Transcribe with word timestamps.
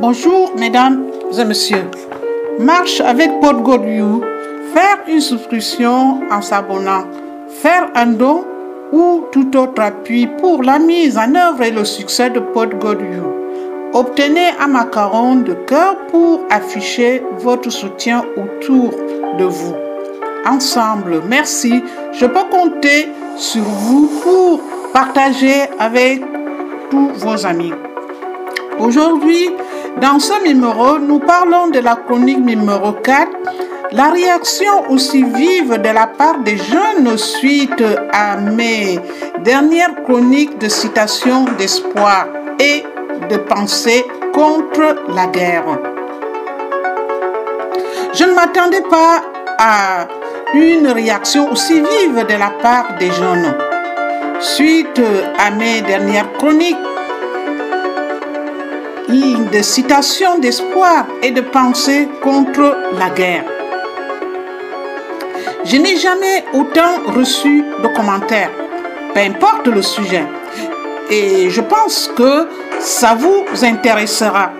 Bonjour 0.00 0.52
mesdames 0.56 1.06
et 1.36 1.44
messieurs. 1.44 1.90
Marche 2.60 3.00
avec 3.00 3.40
PodGodYou, 3.40 4.22
faire 4.72 4.98
une 5.08 5.20
souscription 5.20 6.20
en 6.30 6.40
s'abonnant, 6.40 7.04
faire 7.48 7.88
un 7.96 8.06
don 8.06 8.44
ou 8.92 9.24
tout 9.32 9.56
autre 9.56 9.82
appui 9.82 10.28
pour 10.40 10.62
la 10.62 10.78
mise 10.78 11.18
en 11.18 11.34
œuvre 11.34 11.62
et 11.64 11.72
le 11.72 11.84
succès 11.84 12.30
de 12.30 12.38
PodGodYou. 12.38 13.24
Obtenez 13.92 14.50
un 14.60 14.68
macaron 14.68 15.34
de 15.34 15.54
cœur 15.54 15.96
pour 16.12 16.42
afficher 16.48 17.20
votre 17.38 17.70
soutien 17.70 18.24
autour 18.36 18.92
de 19.36 19.44
vous. 19.44 19.74
Ensemble, 20.46 21.22
merci. 21.28 21.82
Je 22.12 22.26
peux 22.26 22.44
compter 22.52 23.08
sur 23.36 23.64
vous 23.64 24.08
pour 24.22 24.60
partager 24.92 25.62
avec 25.80 26.22
tous 26.88 27.08
vos 27.16 27.44
amis. 27.44 27.72
Aujourd'hui, 28.78 29.50
dans 30.00 30.18
ce 30.18 30.44
numéro, 30.44 30.98
nous 30.98 31.18
parlons 31.18 31.68
de 31.68 31.80
la 31.80 31.96
chronique 31.96 32.38
numéro 32.38 32.92
4, 32.92 33.28
la 33.92 34.10
réaction 34.10 34.90
aussi 34.90 35.24
vive 35.24 35.80
de 35.80 35.88
la 35.88 36.06
part 36.06 36.38
des 36.40 36.56
jeunes 36.56 37.16
suite 37.16 37.82
à 38.12 38.36
mes 38.36 38.98
dernières 39.40 40.02
chroniques 40.04 40.58
de 40.58 40.68
citation 40.68 41.46
d'espoir 41.58 42.26
et 42.60 42.84
de 43.28 43.36
pensée 43.38 44.04
contre 44.32 45.04
la 45.14 45.26
guerre. 45.26 45.78
Je 48.14 48.24
ne 48.24 48.32
m'attendais 48.34 48.82
pas 48.82 49.22
à 49.58 50.06
une 50.54 50.88
réaction 50.88 51.50
aussi 51.50 51.74
vive 51.74 52.26
de 52.26 52.34
la 52.34 52.50
part 52.62 52.96
des 52.98 53.10
jeunes. 53.10 53.54
Suite 54.40 55.00
à 55.38 55.50
mes 55.50 55.80
dernières 55.82 56.32
chroniques, 56.34 56.76
de 59.08 59.62
citations 59.62 60.38
d'espoir 60.38 61.06
et 61.22 61.30
de 61.30 61.40
pensée 61.40 62.08
contre 62.22 62.76
la 62.98 63.08
guerre. 63.08 63.44
Je 65.64 65.76
n'ai 65.78 65.96
jamais 65.96 66.44
autant 66.52 67.04
reçu 67.06 67.64
de 67.82 67.88
commentaires, 67.96 68.50
peu 69.14 69.20
importe 69.20 69.66
le 69.68 69.80
sujet. 69.80 70.24
Et 71.10 71.48
je 71.48 71.60
pense 71.62 72.10
que 72.14 72.48
ça 72.80 73.14
vous 73.14 73.44
intéressera 73.64 74.52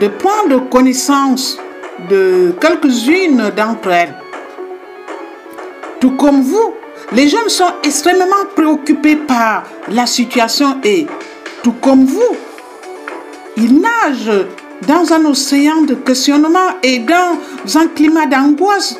de 0.00 0.08
prendre 0.08 0.68
connaissance 0.70 1.58
de 2.08 2.54
quelques-unes 2.60 3.50
d'entre 3.54 3.90
elles. 3.90 4.14
Tout 6.00 6.12
comme 6.12 6.40
vous, 6.40 6.74
les 7.12 7.28
jeunes 7.28 7.48
sont 7.50 7.72
extrêmement 7.82 8.46
préoccupés 8.56 9.16
par 9.16 9.64
la 9.88 10.06
situation 10.06 10.78
et, 10.82 11.06
tout 11.62 11.74
comme 11.80 12.06
vous, 12.06 12.36
ils 13.56 13.80
nagent 13.80 14.46
dans 14.86 15.12
un 15.12 15.24
océan 15.26 15.82
de 15.82 15.94
questionnement 15.94 16.78
et 16.82 16.98
dans 17.00 17.38
un 17.78 17.86
climat 17.88 18.26
d'angoisse 18.26 18.96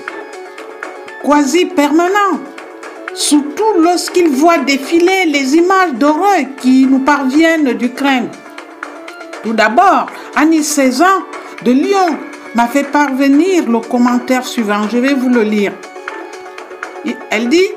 quasi 1.24 1.66
permanent. 1.66 2.41
Surtout 3.14 3.78
lorsqu'ils 3.78 4.30
voient 4.30 4.58
défiler 4.58 5.27
les 5.27 5.56
images 5.56 5.92
d'horreur 5.94 6.41
qui 6.60 6.86
nous 6.86 7.00
parviennent 7.00 7.72
d'Ukraine. 7.75 8.28
Tout 9.42 9.52
d'abord, 9.52 10.06
Annie 10.34 10.64
Cézanne 10.64 11.22
de 11.64 11.72
Lyon 11.72 12.19
m'a 12.55 12.66
fait 12.66 12.84
parvenir 12.84 13.69
le 13.69 13.80
commentaire 13.80 14.44
suivant. 14.44 14.88
Je 14.91 14.98
vais 14.98 15.14
vous 15.14 15.28
le 15.28 15.42
lire. 15.42 15.72
Elle 17.30 17.48
dit 17.48 17.69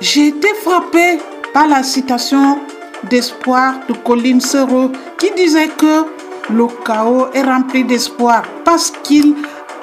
J'ai 0.00 0.28
été 0.28 0.48
frappée 0.62 1.18
par 1.52 1.66
la 1.66 1.82
citation 1.82 2.60
d'espoir 3.08 3.74
de 3.88 3.94
Colin 3.94 4.40
Serrault 4.40 4.92
qui 5.18 5.30
disait 5.36 5.68
que 5.68 6.04
le 6.52 6.66
chaos 6.84 7.26
est 7.32 7.42
rempli 7.42 7.84
d'espoir 7.84 8.42
parce 8.64 8.90
qu'il 9.02 9.34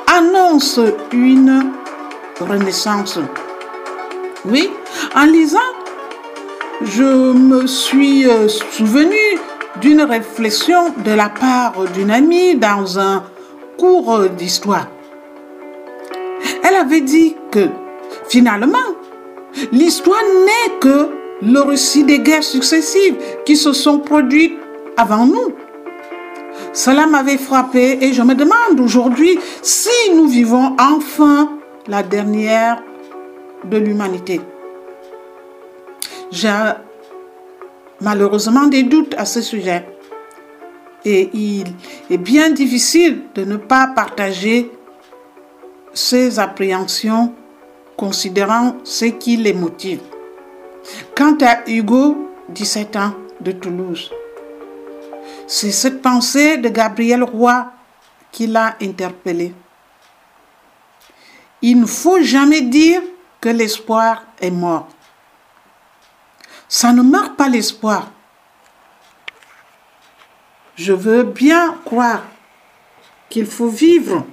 annonce 0.08 0.80
une 1.12 1.72
renaissance. 2.40 3.20
Oui, 4.46 4.70
en 5.16 5.26
lisant, 5.26 5.60
je 6.82 7.34
me 7.34 7.66
suis 7.68 8.28
euh, 8.28 8.48
souvenu 8.48 9.18
d'une 9.82 10.02
réflexion 10.02 10.94
de 11.04 11.12
la 11.12 11.30
part 11.30 11.74
d'une 11.94 12.12
amie 12.12 12.56
dans 12.56 13.00
un 13.00 13.24
cours 13.78 14.30
d'histoire. 14.30 14.88
Elle 16.64 16.76
avait 16.76 17.02
dit 17.02 17.36
que 17.52 17.70
finalement, 18.28 18.78
l'histoire 19.72 20.22
n'est 20.46 20.78
que 20.80 21.17
le 21.42 21.60
récit 21.62 22.04
des 22.04 22.20
guerres 22.20 22.44
successives 22.44 23.18
qui 23.46 23.56
se 23.56 23.74
sont 23.74 24.00
produites 24.00 24.58
avant 24.96 25.26
nous. 25.26 25.54
Cela 26.74 27.08
m'avait 27.08 27.38
frappé 27.38 28.00
et 28.02 28.14
je 28.14 28.22
me 28.22 28.34
demande 28.34 28.80
aujourd'hui 28.80 29.40
si 29.62 29.90
nous 30.14 30.28
vivons 30.28 30.76
enfin 30.80 31.58
la 31.88 32.04
dernière 32.04 32.82
de 33.64 33.78
l'humanité. 33.78 34.42
J'ai 36.32 36.54
malheureusement 38.02 38.68
des 38.68 38.84
doutes 38.84 39.16
à 39.18 39.26
ce 39.26 39.42
sujet 39.42 39.86
et 41.06 41.30
il 41.34 41.66
est 42.10 42.18
bien 42.18 42.50
difficile 42.50 43.22
de 43.36 43.46
ne 43.46 43.58
pas 43.58 43.88
partager 43.96 44.72
ces 45.94 46.38
appréhensions 46.40 47.34
considérant 47.96 48.76
ce 48.84 49.06
qui 49.06 49.38
les 49.38 49.54
motive. 49.54 50.02
Quant 51.16 51.38
à 51.42 51.70
Hugo, 51.70 52.32
17 52.50 52.96
ans, 52.96 53.14
de 53.40 53.52
Toulouse, 53.52 54.12
c'est 55.46 55.72
cette 55.72 56.02
pensée 56.02 56.58
de 56.58 56.70
Gabriel 56.70 57.24
Roy 57.24 57.72
qui 58.32 58.48
l'a 58.48 58.76
interpellé. 58.82 59.54
Il 61.62 61.80
ne 61.82 61.86
faut 61.86 62.22
jamais 62.22 62.62
dire 62.62 63.02
que 63.42 63.50
l'espoir 63.50 64.24
est 64.40 64.52
mort. 64.52 64.88
Ça 66.68 66.92
ne 66.94 67.02
meurt 67.02 67.36
pas 67.36 67.48
l'espoir. 67.48 68.12
Je 70.76 70.94
veux 70.94 71.24
bien 71.24 71.76
croire 71.86 72.24
qu'il 73.30 73.46
faut 73.48 73.70
vivre 73.70 74.26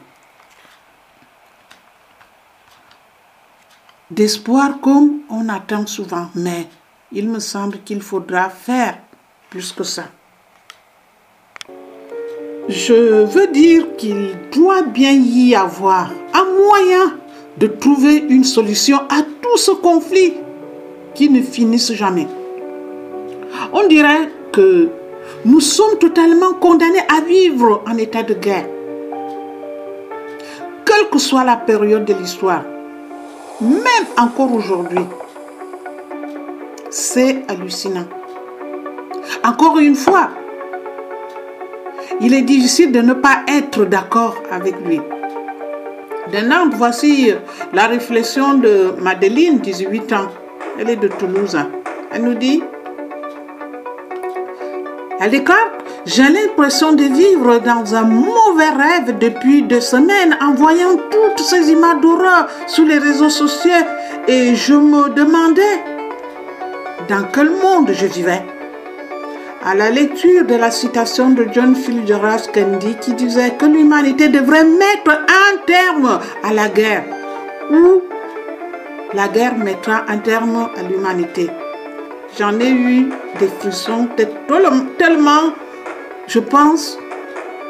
d'espoir 4.10 4.80
comme 4.80 5.20
on 5.30 5.48
attend 5.48 5.86
souvent, 5.86 6.28
mais 6.34 6.66
il 7.12 7.28
me 7.28 7.38
semble 7.38 7.78
qu'il 7.84 8.02
faudra 8.02 8.48
faire 8.50 8.98
plus 9.50 9.72
que 9.72 9.84
ça. 9.84 10.04
Je 12.68 13.24
veux 13.24 13.46
dire 13.48 13.94
qu'il 13.96 14.36
doit 14.52 14.82
bien 14.82 15.12
y 15.12 15.54
avoir 15.54 16.10
un 16.32 16.44
moyen 16.44 17.18
de 17.58 17.66
trouver 17.66 18.16
une 18.16 18.44
solution 18.44 18.98
à 19.08 19.22
tout 19.22 19.56
ce 19.56 19.70
conflit 19.70 20.34
qui 21.14 21.28
ne 21.28 21.42
finisse 21.42 21.92
jamais. 21.92 22.26
On 23.72 23.86
dirait 23.86 24.30
que 24.50 24.88
nous 25.44 25.60
sommes 25.60 25.98
totalement 25.98 26.54
condamnés 26.54 27.04
à 27.08 27.20
vivre 27.20 27.82
en 27.86 27.96
état 27.96 28.22
de 28.22 28.34
guerre. 28.34 28.66
Quelle 30.84 31.08
que 31.10 31.18
soit 31.18 31.44
la 31.44 31.56
période 31.56 32.04
de 32.04 32.14
l'histoire, 32.14 32.64
même 33.60 34.06
encore 34.18 34.52
aujourd'hui. 34.52 35.06
C'est 36.90 37.44
hallucinant. 37.48 38.06
Encore 39.42 39.78
une 39.78 39.94
fois, 39.94 40.30
il 42.20 42.34
est 42.34 42.42
difficile 42.42 42.92
de 42.92 43.00
ne 43.00 43.14
pas 43.14 43.42
être 43.48 43.84
d'accord 43.84 44.36
avec 44.50 44.74
lui. 44.86 45.00
Nantes, 46.42 46.74
voici 46.74 47.32
la 47.72 47.86
réflexion 47.86 48.54
de 48.54 48.94
Madeleine, 49.00 49.58
18 49.58 50.12
ans. 50.12 50.28
Elle 50.78 50.90
est 50.90 50.96
de 50.96 51.08
Toulouse. 51.08 51.56
Elle 52.10 52.22
nous 52.22 52.34
dit, 52.34 52.62
elle 55.24 55.30
déclare, 55.30 55.70
j'ai 56.04 56.28
l'impression 56.28 56.92
de 56.92 57.04
vivre 57.04 57.58
dans 57.58 57.94
un 57.94 58.02
mauvais 58.02 58.68
rêve 58.68 59.16
depuis 59.18 59.62
deux 59.62 59.80
semaines 59.80 60.36
en 60.40 60.52
voyant 60.52 60.96
toutes 61.10 61.38
ces 61.38 61.70
images 61.70 62.00
d'horreur 62.02 62.46
sur 62.66 62.84
les 62.84 62.98
réseaux 62.98 63.30
sociaux 63.30 63.70
et 64.28 64.54
je 64.54 64.74
me 64.74 65.08
demandais 65.14 65.82
dans 67.08 67.24
quel 67.32 67.50
monde 67.50 67.90
je 67.92 68.06
vivais? 68.06 68.42
À 69.64 69.74
la 69.74 69.88
lecture 69.88 70.44
de 70.44 70.56
la 70.56 70.70
citation 70.70 71.30
de 71.30 71.46
John 71.50 71.74
Fitzgerald 71.74 72.50
Kennedy 72.52 72.94
qui 73.00 73.14
disait 73.14 73.52
que 73.52 73.64
l'humanité 73.64 74.28
devrait 74.28 74.64
mettre 74.64 75.10
un 75.10 75.56
terme 75.66 76.20
à 76.42 76.52
la 76.52 76.68
guerre 76.68 77.04
ou 77.70 78.02
la 79.14 79.28
guerre 79.28 79.56
mettra 79.56 80.04
un 80.06 80.18
terme 80.18 80.68
à 80.76 80.82
l'humanité. 80.82 81.48
J'en 82.36 82.58
ai 82.58 82.68
eu 82.70 83.10
des 83.38 83.46
frissons 83.46 84.08
tellement 84.98 85.52
je 86.26 86.40
pense 86.40 86.98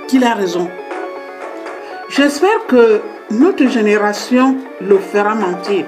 qu'il 0.08 0.24
a 0.24 0.32
raison. 0.32 0.70
J'espère 2.08 2.66
que 2.66 3.02
notre 3.30 3.66
génération 3.68 4.56
le 4.80 4.98
fera 4.98 5.34
mentir. 5.34 5.84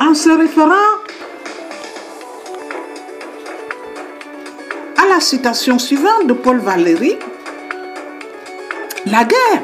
En 0.00 0.12
se 0.12 0.28
référant 0.28 0.74
à 4.98 5.06
la 5.06 5.20
citation 5.20 5.78
suivante 5.78 6.26
de 6.26 6.34
Paul 6.34 6.58
Valéry, 6.58 7.16
la 9.06 9.24
guerre, 9.24 9.62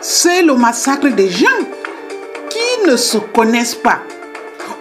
c'est 0.00 0.42
le 0.42 0.54
massacre 0.54 1.08
des 1.08 1.30
gens 1.30 1.46
qui 2.48 2.88
ne 2.88 2.96
se 2.96 3.18
connaissent 3.18 3.74
pas 3.74 4.02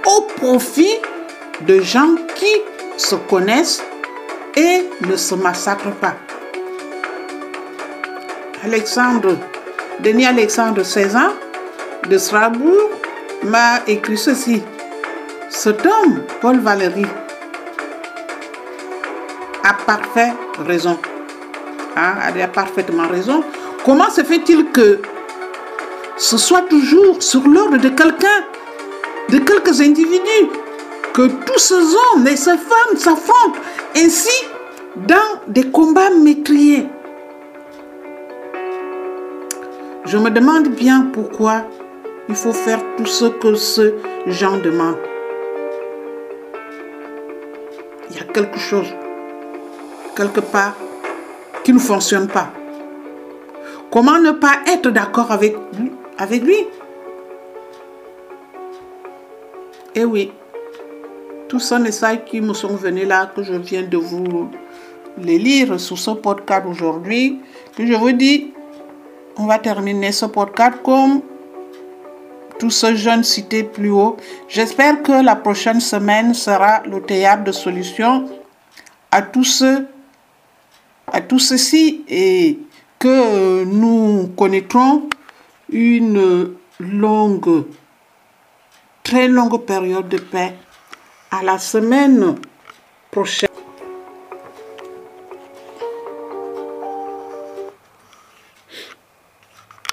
au 0.08 0.22
profit 0.22 0.96
de 1.62 1.82
gens 1.82 2.16
qui 2.36 2.62
se 2.98 3.16
connaissent 3.16 3.84
et 4.56 4.90
ne 5.08 5.16
se 5.16 5.36
massacrent 5.36 5.96
pas. 5.96 6.16
Alexandre, 8.64 9.38
Denis 10.00 10.26
Alexandre 10.26 10.84
16 10.84 11.16
ans 11.16 11.34
de 12.10 12.18
Strasbourg 12.18 12.90
m'a 13.44 13.82
écrit 13.88 14.18
ceci. 14.18 14.64
Cet 15.50 15.86
homme, 15.86 16.22
Paul 16.42 16.60
Valéry, 16.60 17.06
a 19.64 19.74
parfait 19.86 20.34
raison. 20.66 20.98
Elle 21.96 22.42
a 22.42 22.48
parfaitement 22.48 23.08
raison. 23.08 23.44
Comment 23.86 24.10
se 24.10 24.24
fait-il 24.24 24.72
que 24.72 25.02
ce 26.18 26.38
soit 26.38 26.64
toujours 26.64 27.22
sur 27.22 27.48
l'ordre 27.48 27.78
de 27.78 27.90
quelqu'un, 27.90 28.44
de 29.30 29.40
quelques 29.40 29.82
individus, 29.82 30.50
que 31.14 31.28
tous 31.28 31.60
ces 31.60 31.74
hommes 31.76 32.28
et 32.28 32.36
ces 32.36 32.58
femmes 32.58 32.98
s'affrontent 32.98 33.60
ainsi 33.96 34.46
dans 34.96 35.42
des 35.48 35.70
combats 35.70 36.10
métriés 36.10 36.88
Je 40.08 40.18
me 40.18 40.30
demande 40.30 40.70
bien 40.70 41.10
pourquoi 41.12 41.64
il 42.30 42.36
faut 42.36 42.54
faire 42.54 42.80
tout 42.96 43.06
ce 43.06 43.26
que 43.26 43.56
ce 43.56 43.94
gens 44.26 44.56
demandent. 44.56 44.96
Il 48.10 48.16
y 48.16 48.20
a 48.22 48.24
quelque 48.24 48.58
chose, 48.58 48.88
quelque 50.16 50.40
part, 50.40 50.76
qui 51.66 51.74
ne 51.74 51.80
fonctionne 51.80 52.30
pas. 52.30 52.54
Comment 53.92 54.18
ne 54.18 54.32
pas 54.32 54.62
être 54.68 54.92
d'accord 54.92 55.30
avec 55.30 55.58
lui? 55.78 56.68
Eh 60.00 60.06
oui, 60.06 60.32
tous 61.50 61.60
ces 61.60 61.80
messages 61.80 62.24
qui 62.26 62.40
me 62.40 62.54
sont 62.54 62.76
venus 62.76 63.08
là, 63.08 63.32
que 63.36 63.42
je 63.42 63.54
viens 63.54 63.82
de 63.82 63.98
vous 63.98 64.52
les 65.18 65.40
lire 65.40 65.80
sur 65.80 65.98
ce 65.98 66.12
podcast 66.12 66.68
aujourd'hui, 66.70 67.40
que 67.76 67.84
je 67.84 67.94
vous 67.94 68.12
dis, 68.12 68.54
on 69.38 69.48
va 69.48 69.58
terminer 69.58 70.12
ce 70.12 70.28
podcast 70.28 70.78
comme 70.84 71.22
tous 72.60 72.70
ces 72.70 72.96
jeunes 72.96 73.24
cités 73.24 73.64
plus 73.64 73.90
haut. 73.90 74.18
J'espère 74.48 75.02
que 75.02 75.14
la 75.14 75.36
prochaine 75.36 75.82
semaine 75.82 76.36
sera 76.36 76.84
le 76.84 77.02
théâtre 77.02 77.46
de 77.46 77.52
solutions 77.52 78.30
à 79.10 79.24
tous 79.24 79.46
ceux, 79.46 79.88
à 81.12 81.22
tout 81.22 81.40
ceci 81.40 82.04
et 82.08 82.60
que 83.00 83.64
nous 83.64 84.28
connaîtrons 84.38 85.10
une 85.72 86.52
longue, 86.80 87.66
très 89.08 89.30
longue 89.30 89.66
période 89.66 90.10
de 90.10 90.18
paix. 90.18 90.54
À 91.32 91.42
la 91.42 91.58
semaine 91.58 92.36
prochaine. 93.10 93.47